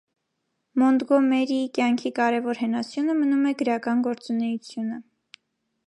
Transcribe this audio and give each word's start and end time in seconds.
Մոնտգոմերիի 0.83 1.67
կյանքի 1.77 2.11
կարևոր 2.21 2.63
հենասյունը 2.63 3.17
մնում 3.21 3.45
է 3.51 3.55
գրական 3.61 4.03
գործունեությունը։ 4.09 5.03